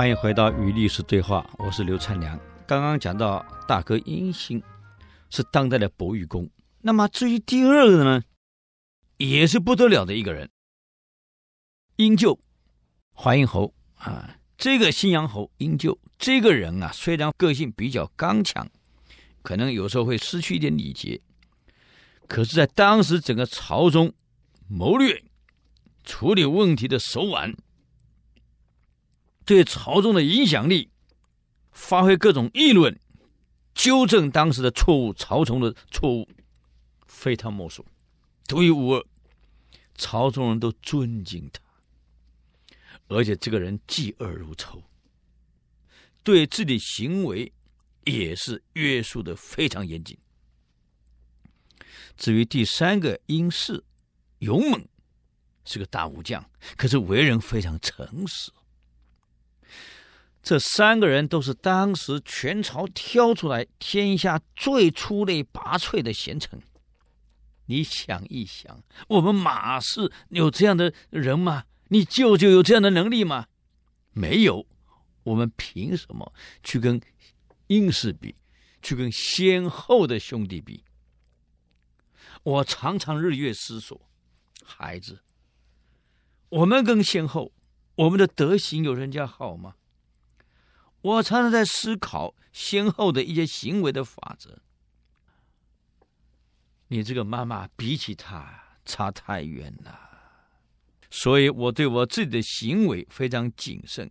[0.00, 2.40] 欢迎回到与历史对话，我是刘灿良。
[2.66, 4.62] 刚刚讲到大哥殷兴
[5.28, 6.48] 是当代的伯玉公，
[6.80, 8.22] 那么至于第二个呢，
[9.18, 10.48] 也是不得了的一个人，
[11.96, 12.38] 殷臼，
[13.14, 14.38] 淮阴侯啊。
[14.56, 18.66] 这个信阳侯殷就这个人啊，虽然个性比较刚强，
[19.42, 21.20] 可能有时候会失去一点礼节，
[22.26, 24.14] 可是，在当时整个朝中
[24.66, 25.22] 谋略、
[26.04, 27.54] 处理问题的手腕。
[29.50, 30.90] 对朝中的影响力，
[31.72, 33.00] 发挥各种议论，
[33.74, 36.28] 纠正当时的错误，朝中的错误，
[37.08, 37.84] 非他莫属，
[38.46, 39.04] 独一无二，
[39.96, 41.60] 朝中人都尊敬他。
[43.08, 44.84] 而且这个人嫉恶如仇，
[46.22, 47.52] 对自己行为
[48.04, 50.16] 也是约束的非常严谨。
[52.16, 53.82] 至于第三个殷氏，
[54.38, 54.86] 勇猛，
[55.64, 58.52] 是个大武将，可是为人非常诚实。
[60.50, 66.60] 这三个人都是当时全朝挑出来天下最出类拔萃的贤臣。
[67.66, 71.66] 你想一想，我们马氏有这样的人吗？
[71.90, 73.46] 你舅舅有这样的能力吗？
[74.10, 74.66] 没有。
[75.22, 76.32] 我们凭什么
[76.64, 77.00] 去跟
[77.68, 78.34] 殷氏比，
[78.82, 80.82] 去跟先后的兄弟比？
[82.42, 84.00] 我常常日月思索，
[84.64, 85.20] 孩子，
[86.48, 87.52] 我们跟先后，
[87.94, 89.76] 我们的德行有人家好吗？
[91.02, 94.58] 我常常在思考先后的一些行为的法则。
[96.88, 99.98] 你这个妈妈比起他差太远了，
[101.10, 104.10] 所以我对我自己的行为非常谨慎，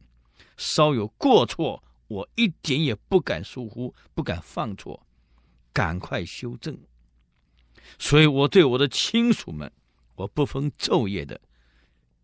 [0.55, 5.05] 稍有过错，我一点也不敢疏忽，不敢犯错，
[5.73, 6.79] 赶快修正。
[7.97, 9.71] 所以我对我的亲属们，
[10.15, 11.39] 我不分昼夜的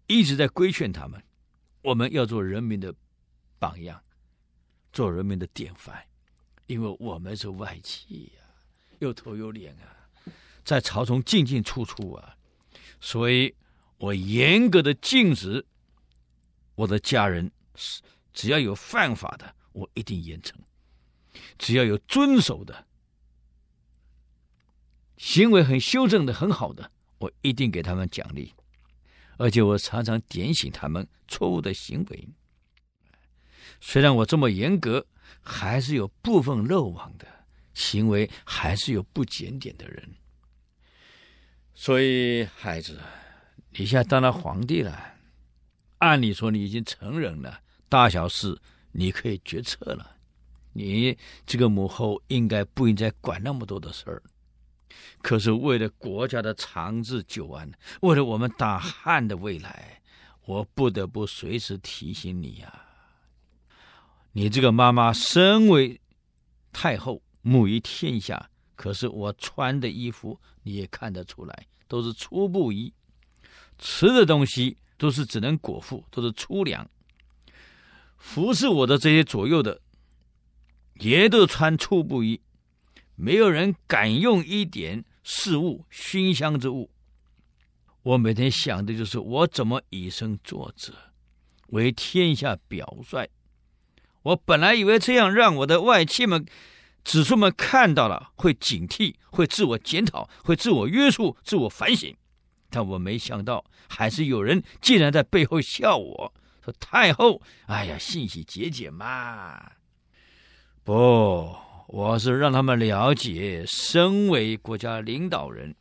[0.07, 1.21] 一直在规劝他们，
[1.81, 2.95] 我们要做人民的
[3.59, 4.01] 榜样。
[4.95, 6.07] 做人民的典范，
[6.67, 8.55] 因为我们是外戚呀、啊，
[8.99, 10.07] 有头有脸啊，
[10.63, 12.37] 在朝中进进出出啊，
[13.01, 13.53] 所以
[13.97, 15.65] 我严格的禁止
[16.75, 17.51] 我的家人，
[18.31, 20.53] 只要有犯法的，我一定严惩；
[21.57, 22.87] 只要有遵守的，
[25.17, 28.53] 行为很修正的很好的，我一定给他们奖励，
[29.37, 32.29] 而且我常常点醒他们错误的行为。
[33.79, 35.05] 虽然我这么严格，
[35.41, 37.27] 还是有部分漏网的
[37.73, 40.15] 行为，还是有不检点的人。
[41.73, 42.99] 所以，孩子，
[43.71, 45.15] 你现在当了皇帝了，
[45.97, 48.57] 按理说你已经成人了，大小事
[48.93, 50.15] 你可以决策了。
[50.71, 54.23] 你这个母后应该不应该管那么多的事儿。
[55.21, 57.71] 可是为了国家的长治久安，
[58.01, 60.01] 为了我们大汉的未来，
[60.45, 62.84] 我不得不随时提醒你呀、
[64.37, 66.01] 你这个妈妈身为
[66.73, 72.91] 太后，母仪天下，可是我穿的衣服你也看得出来，都是粗布衣；
[73.77, 76.85] 吃的东西都是只能果腹，都是粗粮。
[78.17, 79.79] 服侍我的这些左右的，
[80.95, 82.41] 也都穿粗布衣，
[83.15, 86.91] 没有人敢用一点饰物、熏香之物。
[88.03, 90.93] 我每天想的就是我怎么以身作则，
[91.67, 93.29] 为天下表率。
[94.25, 96.43] 我本来以为这样让我的外戚们、
[97.03, 102.15] 子孙们看到了会警惕、会自我检讨、会自我约束、自我反省，
[102.71, 106.33] 但我没想到还是有人竟然在背后笑我
[106.63, 109.73] 说：“太后，哎呀，信息节俭嘛。”
[110.83, 111.55] 不，
[111.87, 115.75] 我是让他们了解，身为国家领导人，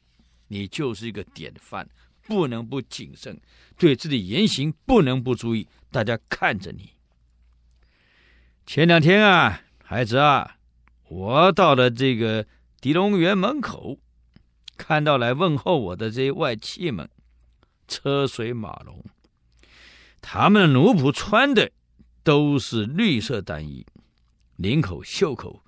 [0.48, 1.88] 你就是一个典范，
[2.26, 3.40] 不能不谨慎，
[3.78, 6.90] 对自己言行不能不注意，大家看着你。
[8.66, 10.56] 前两天啊，孩子啊，
[11.08, 12.46] 我到了这个
[12.80, 13.98] 狄龙园门口，
[14.76, 17.08] 看到来问候我的这些外戚们，
[17.86, 19.04] 车水马龙，
[20.22, 21.70] 他们的奴仆穿的
[22.22, 23.86] 都是绿色单衣，
[24.56, 25.62] 领口、袖口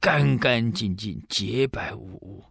[0.00, 2.44] 干干净净、洁白无污。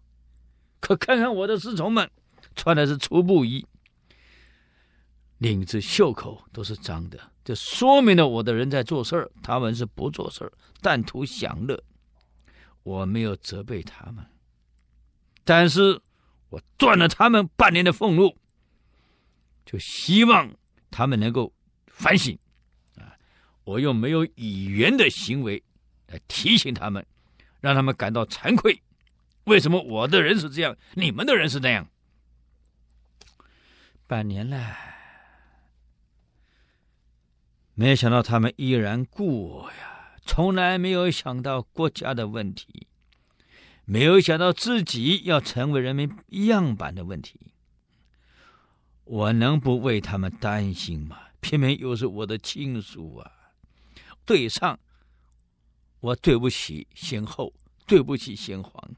[0.80, 2.10] 可看看我的侍从们，
[2.56, 3.68] 穿的是粗布衣，
[5.38, 7.20] 领子、袖口都是脏的。
[7.48, 10.52] 这说明了我的人在做事儿，他们是不做事儿，
[10.82, 11.82] 但图享乐。
[12.84, 14.26] 我没有责备他们，
[15.46, 16.02] 但是
[16.50, 18.38] 我断了他们半年的俸禄，
[19.66, 20.54] 就希望
[20.92, 21.54] 他们能够
[21.88, 22.38] 反省。
[22.98, 23.16] 啊，
[23.64, 25.64] 我又没有以言的行为
[26.08, 27.06] 来提醒他们，
[27.62, 28.84] 让他们感到惭愧。
[29.46, 31.88] 为什么我的人是这样，你们的人是那样？
[34.06, 34.97] 半年了。
[37.79, 42.88] 没想到他们依然故我呀，从来没有想到国家的问题，
[43.85, 47.39] 没有想到自己要成为人民样板的问题。
[49.03, 51.19] 我能不为他们担心吗？
[51.39, 53.31] 偏偏又是我的亲属啊！
[54.25, 54.79] 对上，
[56.00, 57.53] 我对不起先后，
[57.85, 58.91] 对不起先皇；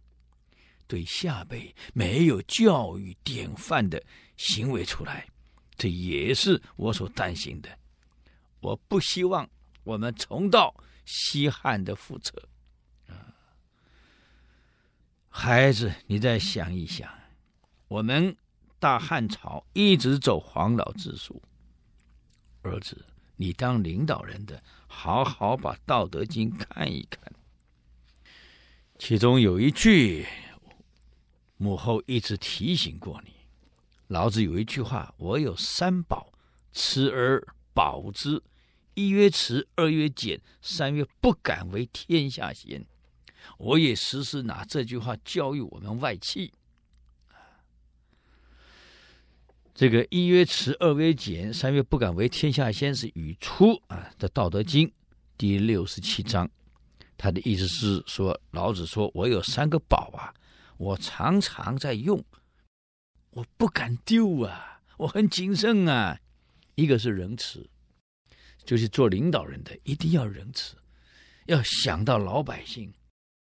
[0.88, 4.02] 对下辈，没有教育典范的
[4.38, 5.28] 行为出来，
[5.76, 7.70] 这也是我所担心的。
[8.62, 9.50] 我不希望
[9.84, 10.76] 我们重蹈
[11.06, 12.48] 西汉的覆辙。
[13.08, 13.34] 啊，
[15.30, 17.10] 孩子，你再想一想，
[17.88, 18.36] 我们。
[18.82, 21.44] 大汉朝一直走黄老之术，
[22.62, 27.22] 儿子，你当领导人的，好好把《道德经》看一看。
[28.98, 30.26] 其中有一句，
[31.58, 33.34] 母后一直提醒过你。
[34.08, 36.32] 老子有一句话：“我有三宝，
[36.72, 38.42] 持而保之。
[38.96, 42.86] 一曰持，二曰俭，三曰不敢为天下先。”
[43.58, 46.54] 我也时时拿这句话教育我们外戚。
[49.74, 54.88] 这个一曰持，二曰俭，三曰不敢为天下先，是语出啊的《道德经》
[55.38, 56.50] 第六十七章。
[57.18, 60.34] 他的意思是说，老子说：“我有三个宝啊，
[60.78, 62.22] 我常常在用，
[63.32, 66.20] 我不敢丢啊，我很谨慎啊。
[66.80, 67.70] 一个是仁慈，
[68.64, 70.76] 就是做领导人的一定要仁慈，
[71.46, 72.94] 要想到老百姓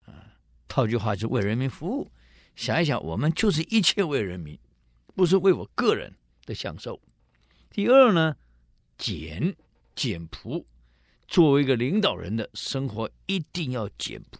[0.05, 0.33] 啊。
[0.67, 2.11] 套句话，就为人民服务。
[2.55, 4.57] 想一想，我们就是一切为人民。”
[5.13, 6.15] 不是为我个人
[6.45, 6.99] 的享受。
[7.69, 8.33] 第二呢，
[8.97, 9.53] 俭
[9.93, 10.65] 俭朴，
[11.27, 14.39] 作为一个领导人的生活一定要简朴。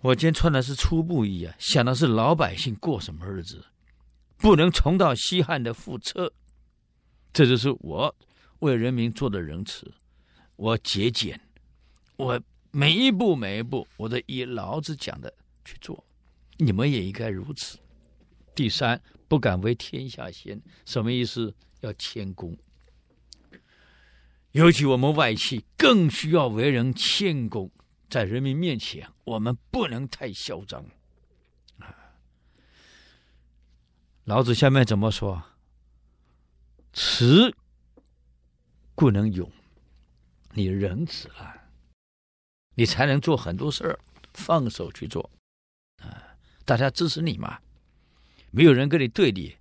[0.00, 3.64] 我今天穿的是粗布衣啊，想的是老百姓过什么日子，
[4.36, 6.34] 不能重蹈西汉的覆辙。
[7.32, 8.14] 这就是我
[8.58, 9.92] 为人民做的仁慈，
[10.56, 11.40] 我节俭，
[12.16, 12.40] 我
[12.70, 15.32] 每一步每一步，我都以老子讲的
[15.64, 16.04] 去做。
[16.58, 17.78] 你们也应该如此。
[18.54, 21.54] 第三，不敢为天下先，什么意思？
[21.80, 22.56] 要谦恭。
[24.52, 27.70] 尤其我们外戚更需要为人谦恭，
[28.10, 30.84] 在人民面前，我们不能太嚣张。
[34.24, 35.42] 老子下面怎么说？
[36.92, 37.56] 慈
[38.94, 39.50] 故能勇，
[40.52, 41.70] 你仁慈了，
[42.74, 43.98] 你才能做很多事儿，
[44.34, 45.30] 放手去做。
[46.02, 46.36] 啊，
[46.66, 47.60] 大家支持你嘛。
[48.50, 49.56] 没有人跟你对立，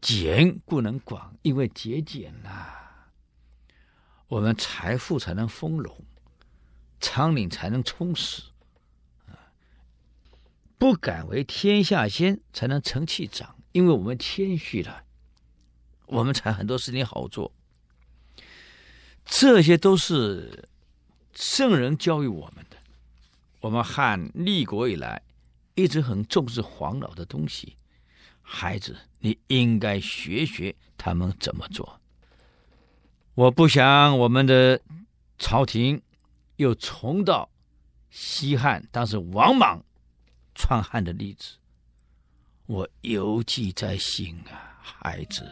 [0.00, 2.66] 俭故能广，因为节俭呐，
[4.28, 6.02] 我们财富才能丰隆，
[6.98, 8.44] 仓廩才能充实，
[10.78, 15.04] 不敢为天下先，才能成器长，因为我们谦虚了，
[16.12, 17.50] 我们才很多事情好做。
[19.24, 20.68] 这些都是
[21.32, 22.76] 圣人教育我们的。
[23.60, 25.22] 我们汉立国以来，
[25.74, 27.76] 一直很重视黄老的东西。
[28.42, 31.98] 孩子，你应该学学他们怎么做。
[33.34, 34.78] 我不想我们的
[35.38, 36.02] 朝廷
[36.56, 37.48] 又重蹈
[38.10, 39.82] 西汉当时王莽
[40.54, 41.54] 篡汉的例子，
[42.66, 45.48] 我犹记在心啊，孩子。